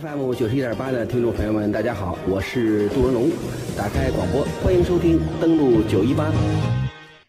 [0.00, 3.30] FM 九十一点八的听众朋友们，大家好，我是杜文龙，
[3.76, 6.32] 打开广播，欢迎收听，登录九一八。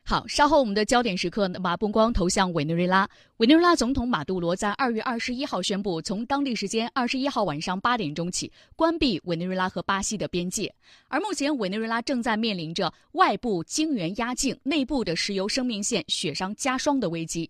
[0.06, 3.10] 好，稍后我们的焦点时刻呢，把目光投向委内瑞拉。
[3.38, 10.74] 委内瑞拉总统马杜罗在二月二十一号宣布，从当地时间二十一号晚上八点钟起，关闭委内瑞拉和巴西的边界。
[11.10, 17.50] 而目前，委内瑞拉正在面临着外部晶圆压境、内部的石油生命线雪上加霜的危机。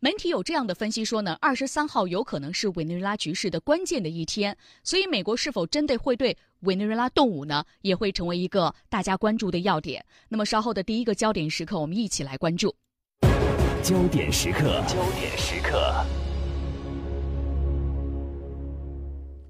[0.00, 10.04] 媒体有这样的分析说呢，二十三号有可能是委内瑞拉局势的关键的一天，所以美国是否真的会对委内瑞拉动武呢，也会成为一个大家关注的要点。
[10.28, 12.72] 那么稍后的第一个焦点时刻，我们一起来关注。
[13.82, 15.92] 焦点时刻，焦点时刻。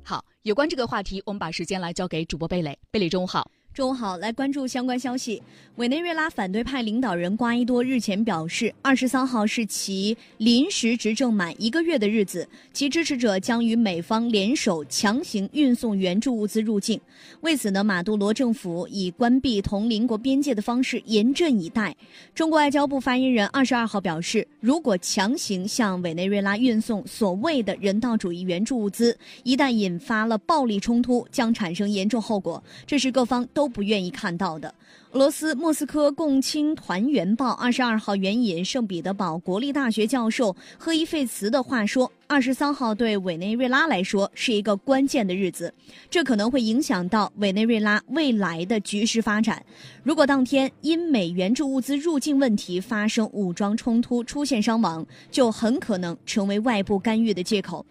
[0.02, 2.78] 好，有关这个话题，我们把时间来交给主播贝蕾。
[2.90, 3.50] 贝蕾，中午好。
[3.78, 5.40] 中午好，来关注相关消息。
[5.76, 17.00] 委内瑞拉反对派领导人瓜伊多日前表示，二十三号是其临时执政满一个月的日子，其支持者将与美方联手强行运送援助物资入境。
[17.42, 21.94] 为此呢，马杜罗政府以关闭同邻国边界的方式严阵以待。
[22.34, 33.67] 中国外交部发言人二十二号表示，如果强行向委内瑞拉运送所谓的人道主义援助物资，一旦引发了暴力冲突，将产生严重后果，这是各方都。
[33.68, 34.72] 不愿意看到的。
[35.12, 45.72] 俄罗斯莫斯科共青团员报二十二号援引圣彼得堡国立大学教授赫伊费茨的话说：“二十三号对委内瑞拉来说是一个关键的日子，
[46.10, 49.64] 这可能会影响到委内瑞拉未来的局势发展。
[50.02, 57.84] 如果当天因美援助物资入境问题发生武装冲突，出现伤亡，就很可能成为外部干预的借口。”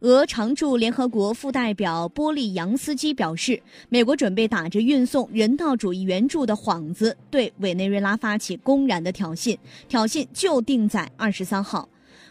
[0.00, 9.56] 俄常驻联合国副代表波利扬斯基表示，美国准备打着运送人道主义援助的幌子，对委内瑞拉发起公然的挑衅，
[9.88, 11.88] 挑衅就定在二十三号。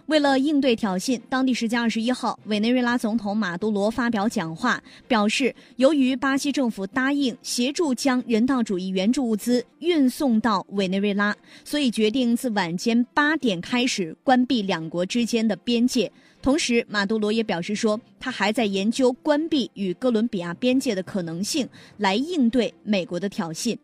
[0.08, 16.12] 为了应对挑衅，当地时间二十一号，委内瑞拉总统马杜罗发表讲话，表示由于巴西政府答应协助将人道主义援助物资运送到委内瑞拉，所以决定自晚间八点开始关闭两国之间的边界。
[16.42, 23.78] 同时，马杜罗也表示说，他还在研究关闭与哥伦比亚边界的可能性，来应对美国的挑衅。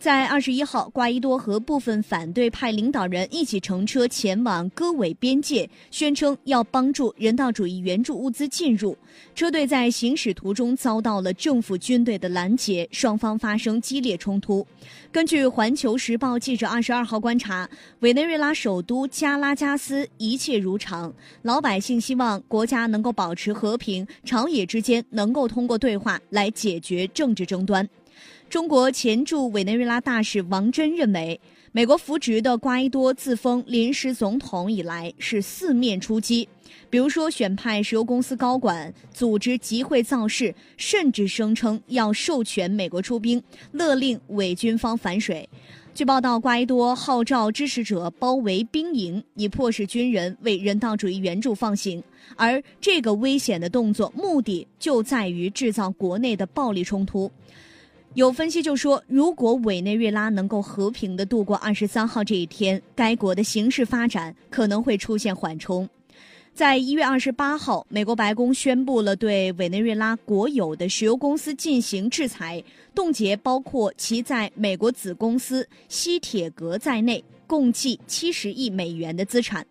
[0.00, 8.96] 在二十一号，瓜伊多和部分反对派领导人一起乘车前往戈韦边界，宣称要帮助人道主义援助物资进入。
[9.34, 14.66] 车队在行驶途中遭到了政府军队的拦截，双方发生激烈冲突。
[15.12, 17.68] 根据《环球时报》记者二十二号观察，
[17.98, 21.12] 委内瑞拉首都加拉加斯一切如常，
[21.42, 27.86] 老百姓希望国家能够保持和平，朝野之间能够通过对话来解决政治争端。
[28.50, 31.40] 中国前驻委内瑞拉大使王真认为，
[31.70, 36.48] 美国扶植的瓜伊多自封临时总统以来是四面出击，
[36.90, 43.40] 比如说选派石油公司高管组织集会造势，甚至声称要授权美国出兵，
[43.70, 45.48] 勒令伪军方反水。
[45.94, 52.02] 据报道，瓜伊多号召支持者包围兵营，以迫使军人为人道主义援助放行，
[52.34, 57.30] 而这个危险的动作目的就在于制造国内的暴力冲突。
[58.14, 65.88] 有分析就说，如果委内瑞拉能够和平的度过二十三号这一天，该国的形势发展可能会出现缓冲。
[66.52, 72.62] 在一月二十八号，美国白宫宣布了对委内瑞拉国有的石油公司进行制裁，
[72.96, 79.64] 冻结包括其在美国子公司西铁格在内共计七十亿美元的资产。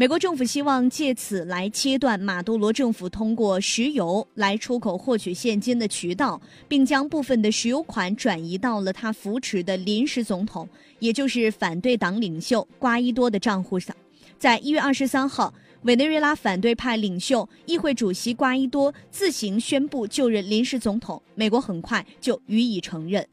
[0.00, 10.68] 美国政府希望借此来切断马杜罗政府通过石油来出口获取现金的渠道，并将部分的石油款转移到了他扶持的临时总统，
[11.00, 13.92] 也就是反对党领袖瓜伊多的账户上。
[14.38, 23.26] 在一月二十三号，委内瑞拉反对派领袖议会主席瓜伊多自行宣布就任临时总统，美国很快就予以承认。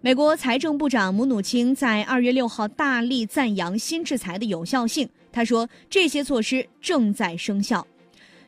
[0.00, 5.08] 美国财政部长姆努钦在二月六号大力赞扬新制裁的有效性。
[5.36, 7.86] 他说：“这些措施正在生效。”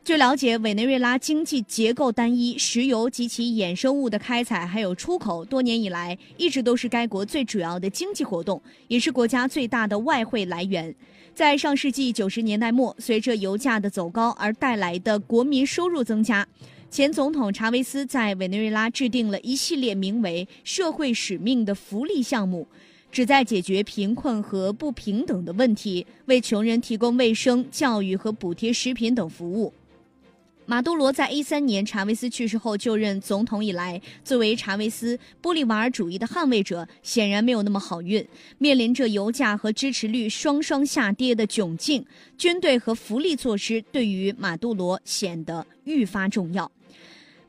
[0.03, 10.95] 据了解，委内瑞拉经济结构单一，石油及其衍生物的开采还有出口，多年以来一直都是该国最主要的经济活动，也是国家最大的外汇来源。
[11.35, 16.47] 在上世纪九十年代末，随着油价的走高而带来的国民收入增加，
[16.89, 22.67] 前总统查韦斯在委内瑞拉制定了一系列名为“社会使命”的福利项目。
[23.11, 29.73] 旨在解决贫困和不平等的问题，为穷人提供卫生、教育和补贴食品等服务。
[30.65, 38.23] 马杜罗在一三年查韦斯去世后就任总统以来，作为查韦斯玻利瓦尔主义的捍卫者，显然没有那么好运。
[38.59, 42.05] 面临着油价和支持率双双下跌的窘境，
[42.37, 46.71] 军队和福利措施对于马杜罗显得愈发重要。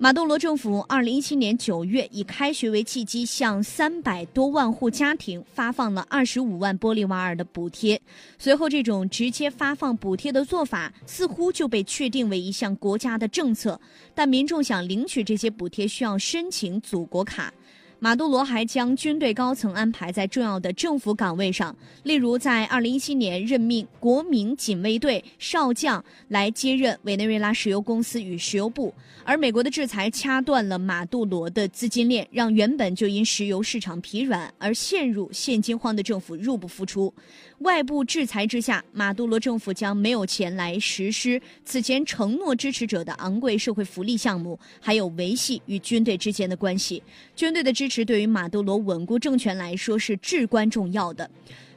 [0.03, 8.01] 马杜罗政府二零一七年九月以开学为契机，向三百多万户家庭发放了二十五万玻利瓦尔的补贴。
[8.39, 13.79] 随后，这种直接发放补贴的做法似乎就被确定为一项国家的政策。
[14.15, 17.53] 但民众想领取这些补贴，需要申请祖国卡。
[18.03, 28.95] 马杜罗还将军队高层安排在重要的政府岗位上，例如在2017年任命国民警卫队少将来接任委内瑞拉石油公司与石油部。
[29.23, 37.13] 而美国的制裁掐断了马杜罗的资金链，让原本就因石油市场疲软而陷入现金荒的政府入不敷出。
[37.59, 47.03] 外部制裁之下，马杜罗政府将没有钱来实施此前承诺支持者的昂贵社会福利项目，还有维系与军队之间的关系。
[47.37, 51.29] 军队的支持对于马杜罗稳固政权来说是至关重要的。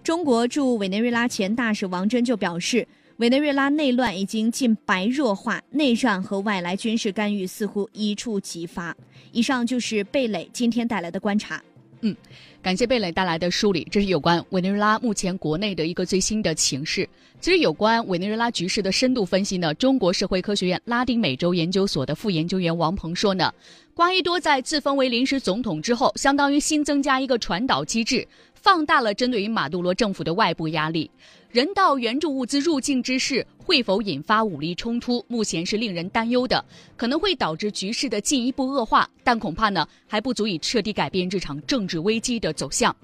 [0.03, 2.87] 中国驻委内瑞拉前大使王真就表示，
[3.17, 8.95] 委内瑞拉内乱已经近白热化，内战和外来军事干预似乎一触即发。
[9.31, 11.61] 以上就是贝磊今天带来的观察。
[12.03, 12.15] 嗯。
[12.61, 17.05] 感谢贝磊带来的梳理，这是有关委内瑞拉目前国内的一个最新的情势。
[17.41, 23.53] 其实，有关委内瑞拉局势的深度分析呢，中国社会科学院拉丁美洲研究所的副研究员王鹏说呢，
[23.93, 28.25] 瓜伊多在自封为临时总统之后，相当于新增加一个传导机制，
[28.63, 31.11] 放大了针对于马杜罗政府的外部压力。
[31.51, 36.63] 人道援助物资入境之事会否引发武力冲突，目前是令人担忧的，
[36.95, 42.95] 可能会导致局势的进一步恶化，但恐怕呢还不足以彻底改变这场政治危机的走向。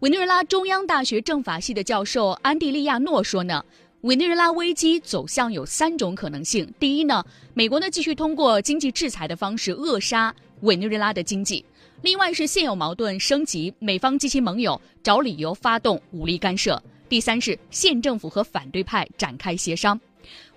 [0.00, 3.64] 委内瑞拉中央大学政法系的教授安蒂利亚诺说呢，
[4.02, 7.24] 委内瑞拉危机走向有三种可能性：第一呢，
[7.54, 11.64] 美国呢继续通过经济制裁的方式扼杀委内瑞拉的经济；
[12.02, 16.82] 另外是现有矛盾升级，美方及其盟友找理由发动武力干涉。
[17.10, 20.00] 第三是县政府和反对派展开协商。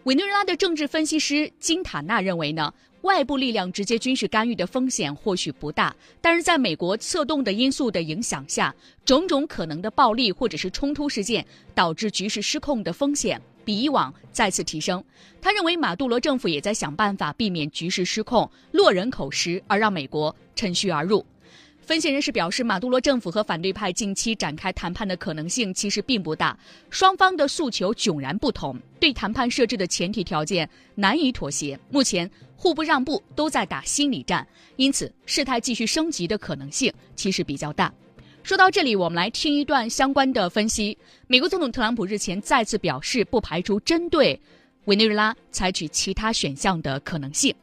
[0.04, 8.74] 委内瑞拉的政治分析师金塔纳认为呢，外部力量直接军事干预的风险或许不大，但是在美国策动的因素的影响下，
[9.04, 11.46] 种种可能的暴力或者是冲突事件
[11.76, 15.04] 导致局势失控的风险比以往再次提升。
[15.42, 21.26] 他认为马杜罗政府也在想办法避免局势失控落人口实，而让美国趁虚而入。
[21.86, 26.58] 分析人士表示，马杜罗政府和反对派近期展开谈判的可能性其实并不大，
[26.90, 34.48] 双方的诉求迥然不同，对谈判设置的前提条件难以妥协，目前互不让步，都在打心理战，
[34.78, 37.94] 因此事态继续升级的可能性其实比较大。
[38.44, 40.98] 说到这里，我们来听一段相关的分析。
[41.28, 44.40] 美国总统特朗普日前再次表示，不排除针对
[44.86, 47.54] 委内瑞拉采取其他选项的可能性。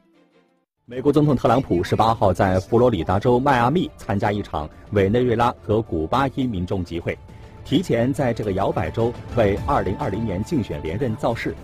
[0.91, 7.17] 美国总统特朗普十八号在佛罗里达州迈阿密参加一场委内瑞拉和古巴裔民众集会，
[7.65, 11.55] 提前在这个摇摆州为二零二零年竞选连任造势。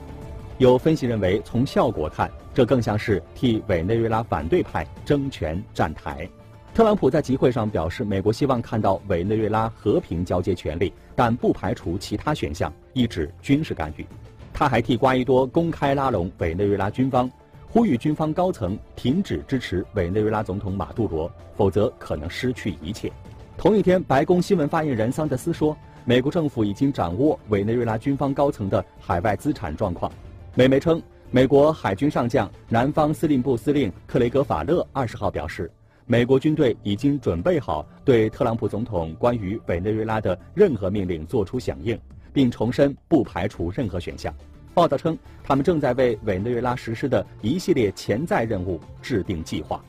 [0.58, 6.28] 有分析认为，从效果看，这更像是替委内瑞拉反对派争权站台。
[6.72, 14.06] 特朗普在集会上表示，美国希望看到委内瑞拉和平交接权力，但不排除其他选项，意指军事干预。
[14.52, 17.28] 他还替瓜伊多公开拉拢委内瑞拉军方。
[17.76, 23.12] 呼吁军方高层停止支持委内瑞拉总统马杜罗，否则可能失去一切。
[23.58, 25.76] 同一天，白宫新闻发言人桑德斯说，
[26.06, 30.10] 美国政府已经掌握委内瑞拉军方高层的海外资产状况。
[30.54, 35.70] 美媒称，美国海军上将、南方司令部司令克雷格·法勒二十号表示，
[36.06, 42.00] 美国军队已经准备好对特朗普总统关于委内瑞拉的任何命令作出响应，
[42.32, 44.34] 并重申不排除任何选项。
[44.76, 49.82] 报道称，他们正在为委内瑞拉实施的一系列潜在任务制定计划。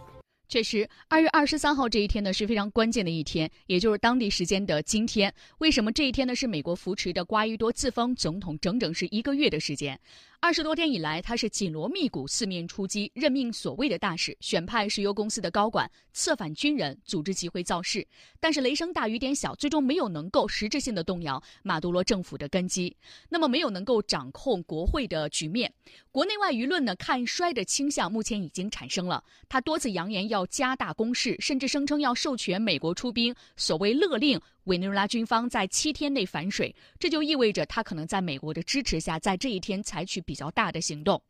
[0.48, 5.32] 确实，二月二十三号这一天呢是非常关键的一天，也就是当地时间的今天。
[5.58, 6.34] 为什么这一天呢？
[6.34, 10.00] 是美国扶持的瓜伊多自封总统整整是一个月的时间。
[10.40, 18.08] 二十多天以来，他是紧锣密鼓、四面出击，任命所谓的大使，选派石油公司的高管，策反军人，组织集会造势。
[18.40, 22.96] 但是雷声大雨点小，最终没有能够实质性的动摇马杜罗政府的根基，
[23.28, 25.74] 那么没有能够掌控国会的局面。
[26.12, 29.24] 国内外舆论呢看衰的倾向目前已经产生了。
[29.50, 34.40] 他多次扬言要加大攻势，甚至声称要授权美国出兵，所谓勒令。
[34.68, 41.22] 委内瑞拉军方在七天内反水，这就意味着他可能在美国的支持下，在这一天采取比较大的行动。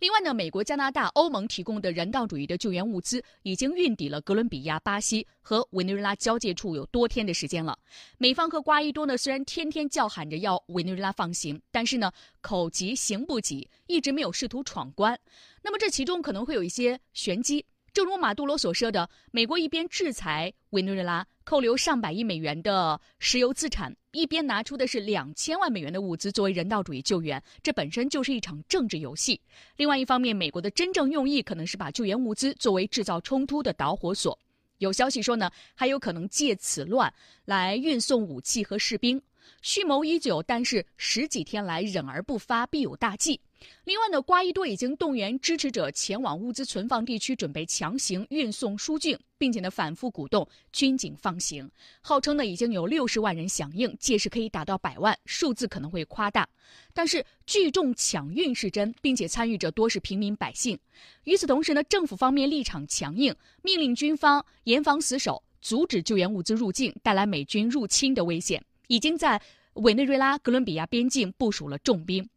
[0.00, 7.78] 另外呢，美国、加拿大、欧盟提供的人道主义的救援物资已经运抵了哥伦比亚、巴西和委内瑞拉交界处有多天的时间了。
[8.18, 15.18] 美方和瓜伊多呢，虽然天天叫喊着要委内瑞拉放行，但是呢，口急行不急，一直没有试图闯关。
[15.62, 17.64] 那么这其中可能会有一些玄机。
[17.92, 29.38] 正如马杜罗所说的，美国一边制裁委内瑞拉，扣留上百亿美元的石油资产，一边拿出的是两千万美元的物资作为人道主义救援，这本身就是一场政治游戏。
[29.76, 34.38] 另外一方面，美国的真正用意可能是把救援物资作为制造冲突的导火索。
[34.78, 37.12] 有消息说呢，还有可能借此乱
[37.44, 39.20] 来运送武器和士兵。
[39.60, 43.38] 蓄谋已久，但是十几天来忍而不发，必有大计。
[43.84, 51.68] 另外呢，瓜伊多已经动员支持者前往物资存放地区，准备强行运送疏浚，并且呢反复鼓动军警放行，
[52.00, 56.48] 号称呢已经有六十万人响应，届时可以达到百万，数字可能会夸大。
[56.94, 60.78] 但是聚众抢运是真，并且参与者多是平民百姓。
[61.24, 68.62] 与此同时呢，政府方面立场强硬，命令军方严防死守，阻止救援物资入境，带来美军入侵的危险。
[68.88, 69.40] 已经在
[69.74, 72.28] 委内瑞拉哥伦比亚边境部署了重兵，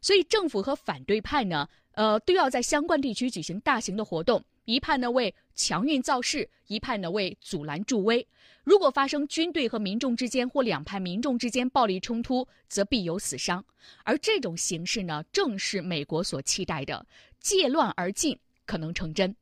[0.00, 4.42] 所以政府和反对派呢，呃，都要在相关地区举行大型的活动。
[4.64, 8.26] 一派呢为强运造势，一派呢为阻拦助威。
[8.64, 13.62] 如果发生军队和民众之间或两派民众之间暴力冲突，则必有死伤。
[14.04, 17.04] 而这种形势呢，正是美国所期待的，
[17.40, 19.36] 借乱而进可能成真。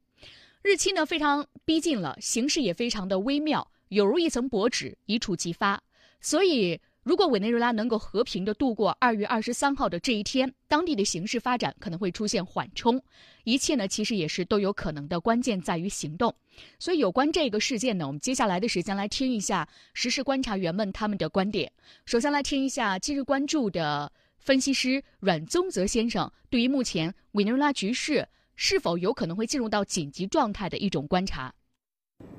[0.63, 5.81] 日期呢非常逼近了，形势也非常的微妙，有如一层薄纸，一触即发。
[6.21, 13.03] 所以，如果委内瑞拉能够和平的度过二月二十三号的这一天，当地的形势发展可能会出现缓冲。
[13.43, 16.33] 一切呢，其实也是都有可能的，关键在于行动。
[16.79, 21.73] 所以，有关这个事件呢，我们接下来的时间来听一下时事观察员们他们的观点。
[22.05, 31.53] 首先来听一下今日关注的分析师阮宗泽先生对于目前委内瑞拉局势是否有可能会进入到紧急状态的一种观察。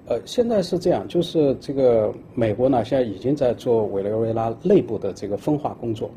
[0.05, 6.09] 呃，现在是这样，就是这个美国呢，现在已经在做委内瑞拉内部的这个分化工作。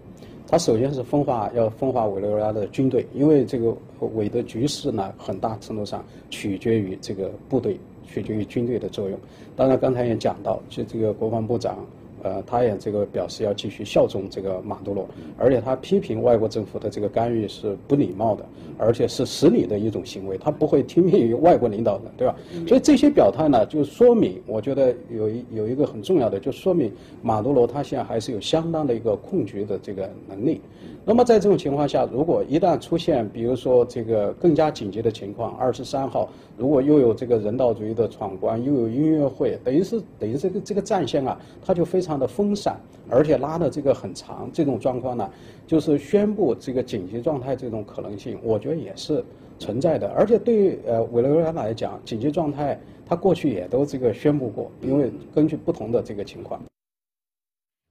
[0.48, 3.76] 它首先是分化，要分化委内瑞拉的军队，因为这个
[4.14, 9.18] 委的局势呢，很大程度上取决于这个部队，取决于军队的作用。
[9.54, 11.78] 当然，刚才也讲到，就这个国防部长。
[12.26, 18.44] 呃，他也这个表示要继续效忠这个马杜罗，而且他批评外国政府的这个干预是不礼貌的，
[18.76, 22.34] 而且是失礼的一种行为，他不会听命于外国领导人，对吧？
[22.66, 26.92] 所以这些表态呢，就说明，我觉得有一有一个很重要的，就说明
[27.22, 30.60] 马杜罗他现在还是有相当的一个控局的这个能力。
[31.08, 42.76] 那么在这种情况下，如果一旦出现，比如说这个更加紧急的情况，二十三号，如果又有这个人道主义的闯关，又有音乐会，等于是等于这个这个战线啊，它就非常的分散，
[43.08, 45.30] 而且拉的这个很长，这种状况呢，
[45.64, 49.24] 就是宣布这个紧急状态这种可能性，我觉得也是
[49.60, 50.08] 存在的。
[50.08, 56.60] 而且对于呃委内瑞拉来讲，紧急状态它过去也都这个宣布过，因为根据不同的这个情况。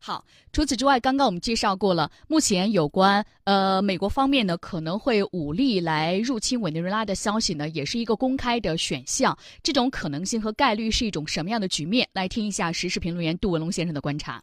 [0.07, 9.35] 好，除此之外，刚刚我们介绍过了，目前有关呃美国方面呢可能会武力来入侵委内瑞拉的消息呢，也是一个公开的选项。
[9.63, 12.07] 这种可能性和概率是一种什么样的局面？
[12.13, 14.39] 来听一下时事评论员杜文龙先生的观察。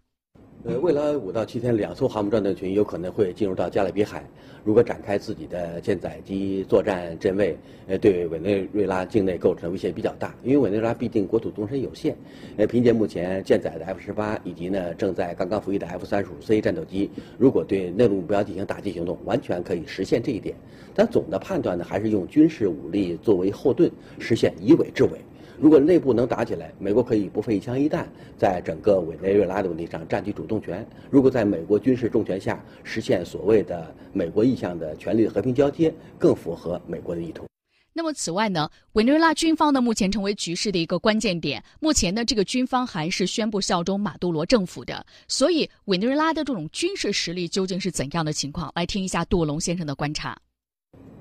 [0.65, 4.25] 呃，未来五到七天，两艘航母战斗群有可能会进入到加勒比海，
[4.63, 7.57] 如果展开自己的舰载机作战阵位，
[7.89, 10.33] 呃，对委内瑞拉境内构成威胁比较大。
[10.45, 12.15] 因为委内瑞拉毕竟国土纵深有限，
[12.57, 20.55] 呃，凭借目前舰载的 F 十八以及呢正在刚刚服役的 F 三十五 C 战斗机，如果对内陆目标进行打击行动，完全可以实现这一点。
[20.95, 23.91] 但总的判断呢，还是用军事武力作为后盾，
[24.21, 25.19] 实现以委制委。
[25.63, 30.85] 如果内部能打起来，美国可以不费一枪一弹，在整个委内瑞拉的问题上占据主动权。
[31.09, 37.45] 如果在美国军事重权下实现所谓的美国意向的权力和平交接，更符合美国的意图。
[37.93, 41.63] 那么，此外呢，委内瑞拉军方呢目前成为局势的一个关键点。
[41.79, 45.07] 目前呢，这个军方还是宣布效忠马杜罗政府的。
[45.29, 48.73] 所以，委内瑞拉的这种军事实力究竟是怎样的情况？
[48.75, 50.37] 来听一下杜龙先生的观察。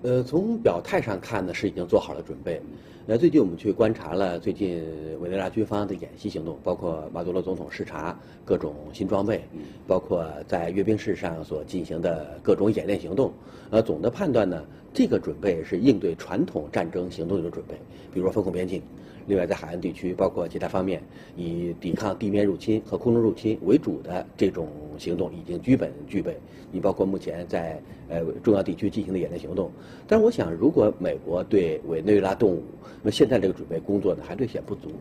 [0.04, 2.60] 呃，从表态上看呢，是已经做好了准备。
[3.06, 4.84] 那最近我们去观察了最近
[5.20, 9.44] 委内瑞拉军方的演习行动，包括马杜罗总统视察各种新装备，
[9.88, 13.32] 包括在阅兵式上所进行的各种演练行动。
[13.70, 17.76] 呃，总的判断呢，这个准备是应对传统战争行动的准备，
[18.12, 18.82] 比如说封控边境。
[19.32, 21.02] 另外，在海岸地区，包括其他方面，
[21.38, 26.36] 以抵抗地面入侵和空中入侵为主的这种行动已经基本具备。
[26.70, 29.72] 你包括目前在呃重要地区进行的演练行动。
[30.06, 32.62] 但是，我想，如果美国对委内瑞拉动武，
[33.02, 34.92] 那现在这个准备工作呢还略显不足。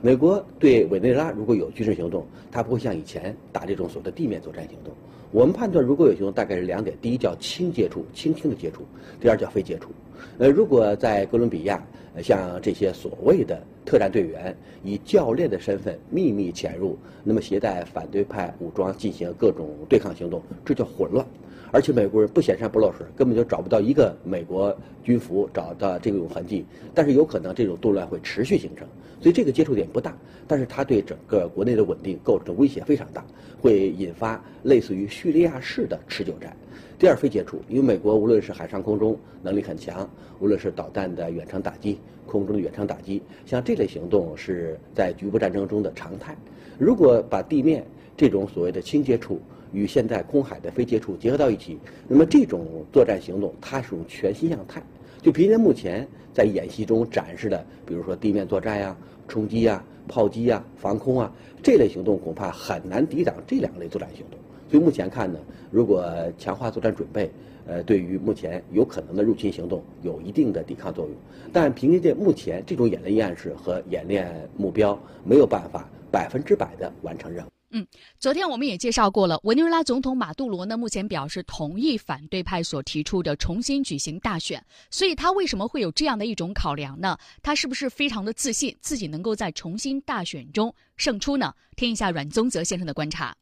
[0.00, 4.94] 美国对委内瑞拉如果有军事行动，它不会像以前打这种所谓的地面作战行动。
[5.32, 8.82] 我们判断，如果有行动，大概是两点：第一叫轻接触，轻轻的接触；
[9.20, 9.88] 第二叫非接触。
[10.38, 11.82] 呃，如果在哥伦比亚，
[12.22, 21.26] 像这些所谓的特战队员以教练的身份秘密潜入，那么携带反对派武装进行各种对抗行动，这叫混乱。
[21.70, 26.66] 而且美国人不显山不露水，根本就找不到一个美国军服找到这种痕迹。
[26.92, 28.86] 但是有可能这种动乱会持续形成，
[29.22, 30.14] 所以这个接触点不大，
[30.46, 33.24] 但是它对整个国内的稳定构成的威胁非常大，
[33.58, 36.54] 会引发类似于叙利亚式的持久战。
[37.02, 46.36] 第二，非接触，因为美国无论是海上空中能力很强，无论是导弹的远程打击、空中的远程打击，像这类行动是在局部战争中的常态。
[46.78, 47.84] 如果把地面
[48.16, 49.40] 这种所谓的轻接触，
[49.72, 54.80] 与现在空海的非接触结合到一起，那么这种作战行动它是种全新样态。
[55.20, 61.32] 就凭借目前在演习中展示的，比如说地面作战呀、冲击呀、炮击呀、防空啊
[61.64, 64.38] 这类行动，恐怕很难抵挡这两类作战行动。
[64.72, 65.38] 所以目前看呢，
[65.70, 66.02] 如果
[66.38, 67.30] 强化作战准备，
[67.66, 71.14] 呃，对于目前有可能的入侵行动有一定的抵抗作用。
[71.52, 77.48] 但凭借目前这种演练样式和演练目标，没有办法百分之百的完成任务。
[77.72, 77.86] 嗯，
[78.18, 84.64] 昨天我们也介绍过了，委内瑞拉总统马杜罗呢，目前表示同意反对派所提出的重新举行大选。
[84.90, 87.18] 所以他为什么会有这样的一种考量呢？
[87.42, 91.52] 他是不是非常的自信自己能够在重新大选中胜出呢？
[91.76, 93.34] 听一下阮宗泽先生的观察。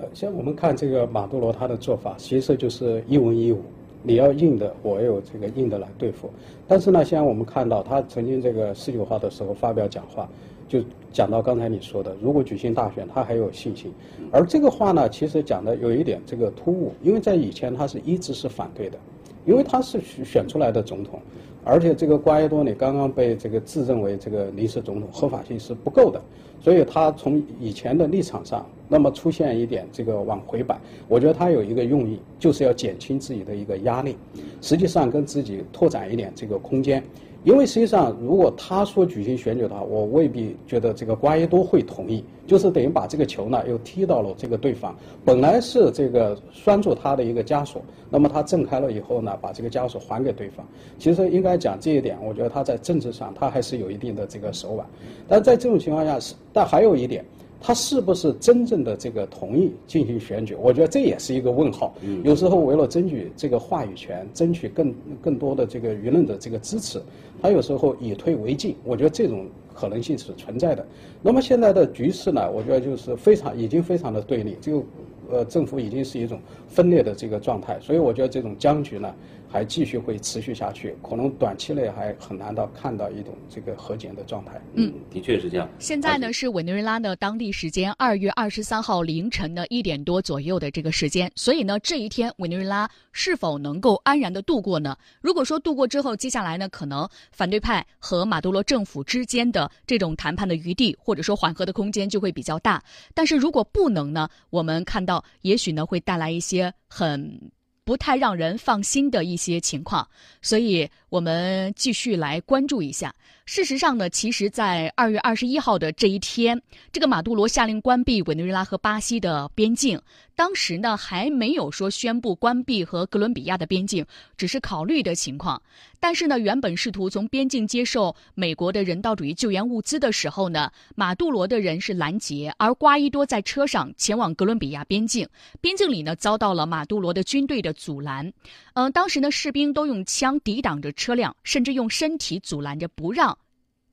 [0.00, 3.60] 呃，像我们看这个马杜罗他的做法，其实就是一文一武，
[4.02, 6.30] 你要硬的，我有这个硬的来对付。
[6.66, 10.28] 但是呢，像我们看到他曾经这个十九号的时候发表讲话。
[10.68, 10.82] 就
[11.14, 13.90] 讲到刚才你说的，如果举行大选，他还有信心。
[14.30, 18.98] 而这个话呢，其实讲的有一点这个突兀，因为在以前他是一直是反对的，
[19.46, 21.18] 因为他是选出来的总统，
[21.64, 26.20] 而且这个瓜伊多呢刚刚被这个自认为这个临时总统，合法性是不够的，
[26.60, 34.16] 所以他从以前的立场上，那么出现一点这个往回摆，我觉得他有一个用意，就是要减轻自己的一个压力，
[34.60, 37.02] 实际上跟自己拓展一点这个空间。
[37.44, 42.24] 因为实际上，如果他说举行选举的话，我未必觉得这个瓜伊多会同意。
[42.46, 44.96] 就是等于把这个球呢又踢到了这个对方。
[45.24, 50.66] 本来是这个拴住他的一个枷锁，那么他挣开了以后呢，把这个枷锁还给对方。
[50.98, 54.86] 其实应该讲这一点，我觉得他在政治上他还是有一定的这个手腕。
[55.28, 57.24] 但在这种情况下是，但还有一点。
[57.60, 60.54] 他是不是真正的这个同意进行选举？
[60.54, 61.92] 我觉得这也是一个问号。
[62.22, 67.02] 有时候为了争取这个话语权，争取更更多的这个舆论的这个支持，
[67.42, 68.76] 他有时候以退为进。
[68.84, 70.86] 我觉得这种可能性是存在的。
[71.20, 72.48] 那么现在的局势呢？
[72.50, 74.82] 我觉得就是非常已经非常的对立，这个
[75.30, 77.76] 呃政府已经是一种分裂的这个状态。
[77.80, 79.12] 所以我觉得这种僵局呢。
[79.50, 84.60] 还继续会持续下去，可能短期内还很难到看到一种这个和解的状态。
[84.74, 85.68] 嗯，的确是这样。
[85.78, 94.96] 现在呢是委内瑞拉的当地时间二月二十三号凌晨的一点多左右的这个时间，所以呢这一天委内瑞拉是否能够安然的度过呢？
[95.20, 102.82] 如果说度过之后，接下来呢可能反对派和马杜罗政府之间的这种谈判的余地或者说缓和的空间就会比较大。
[103.14, 107.50] 但是如果不能呢，我们看到也许呢会带来一些很。
[107.88, 110.06] 不太让人放心的一些情况，
[110.42, 113.14] 所以我们继续来关注一下。
[113.50, 116.60] 事实上呢，其实，在二月二十一号的这一天，
[116.92, 119.98] 这个马杜罗下令关闭委内瑞拉和巴西的边境。
[120.36, 124.04] 当时呢，还没有说宣布关闭和哥伦比亚的边境，
[124.36, 125.60] 只是考虑的情况。
[125.98, 135.26] 但是呢，原本试图从边境接受美国的人道主义救援物资的时候呢，马杜罗的人是拦截，而瓜伊多在车上前往哥伦比亚边境，
[135.62, 138.30] 边境里呢遭到了马杜罗的军队的阻拦。
[138.78, 143.36] 嗯，当时呢，士兵都用枪抵挡着车辆，甚至用身体阻拦着不让。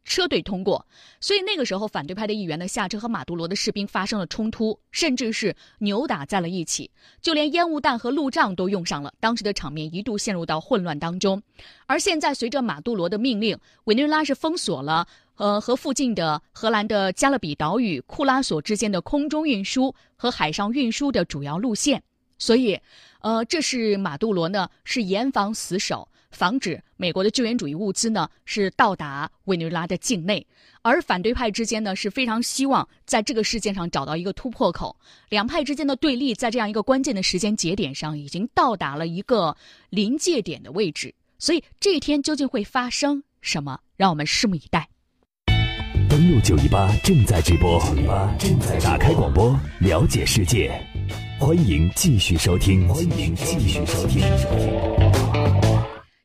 [0.03, 0.85] 车队通过，
[1.19, 9.11] 所以那个时候反对派的议员呢下车和马杜罗的士兵发生了冲突，甚至是扭打在了一起，就连烟雾弹和路障都用上了。
[9.19, 11.41] 当时的场面一度陷入到混乱当中。
[11.87, 22.03] 而现在随着马杜罗的命令，委内瑞拉是封锁了呃和附近的荷兰的加勒比岛屿库拉索之间的空中运输和海上运输的主要路线，
[22.37, 22.79] 所以，
[23.21, 26.07] 呃，这是马杜罗呢是严防死守。
[26.31, 30.45] 防止美国的救援主义物资呢是到达委内瑞拉的境内，
[30.81, 34.93] 而反对派之间呢是非常希望在这个事件上找到一个突破口。
[35.29, 39.55] 两派之间的对立在这样一个关键的时间节点上已经到达了一个
[39.89, 44.89] 临界点的位置，所以这一天究竟会发生什么，让我们拭目以待。
[46.09, 47.79] 登录九一八正在直播，
[48.37, 50.85] 正在打开广播，了解世界，
[51.37, 54.23] 欢迎继续收听，欢迎继续收听。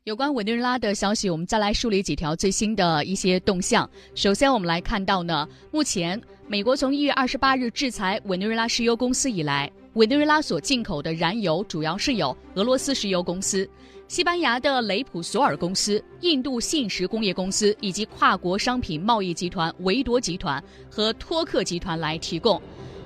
[0.05, 3.89] 有关委内瑞拉的消息，我们再来梳理几条最新的一些动向。
[4.15, 13.69] 首先，我们来看到呢，目前美国从一月二十八日制裁委内瑞拉石油公司以来，委内瑞拉所进口的燃油主要是有俄罗斯石油公司、
[14.07, 22.63] 西班牙的雷普索尔公司、印度信实工业公司以及跨国商品贸易集团维多集团和托克集团来提供。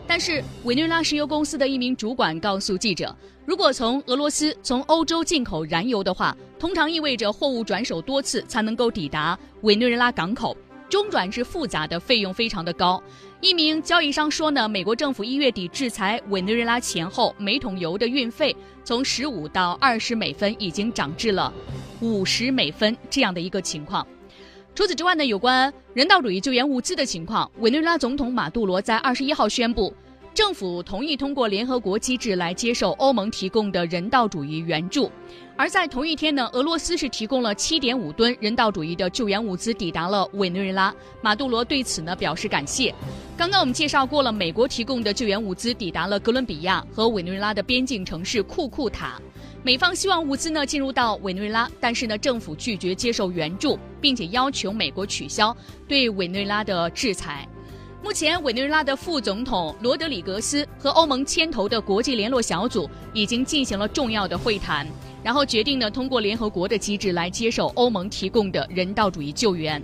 [0.07, 3.15] 但是委内瑞拉石油公司的一名主管告诉记者，
[3.47, 10.57] 如果从俄罗斯、从欧洲进口燃油的话，通常意味着货物转手多次才能够抵达委内瑞拉港口，
[10.89, 13.03] 中转是复杂的，费用非常的高。
[13.41, 21.53] 一名交易商说呢，美国政府一月底制裁委内瑞拉前后，每桶油的运费从十五到二十美分，已经涨至了
[22.01, 24.07] 五十美分这样的一个情况。
[24.75, 29.95] 除此之外呢，有关人道主义救援物资的情况，委内瑞拉总统马杜罗在二十一号宣布，
[30.35, 35.09] 政府同意通过联合国机制来接受欧盟提供的人道主义援助。
[35.57, 42.93] 而在同一天呢，俄罗斯是提供了七点五吨人道主义的救援物资抵达了委内瑞拉，马杜罗对此呢表示感谢。
[43.37, 49.21] 刚刚我们介绍过了，美国提供的救援物资抵达了哥伦比亚和委内瑞拉的边境城市库库塔。
[49.65, 55.57] 美方希望物资呢进入到委内瑞拉，但是呢政府拒绝接受援助，并且要求美国取消
[55.89, 57.49] 对委内瑞拉的制裁。
[58.03, 64.87] 目前，委内瑞拉的副总统罗德里格斯和欧盟牵头的国际联络小组已经进行了重要的会谈，
[65.23, 69.83] 然后决定呢通过联合国的机制来接受欧盟提供的人道主义救援。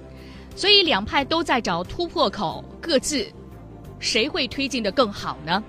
[0.55, 3.27] 所以，两派都在找突破口，各自
[3.99, 5.65] 谁会推进的更好呢？